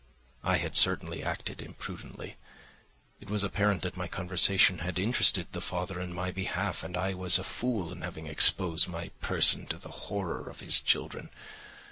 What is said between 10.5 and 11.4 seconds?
his children.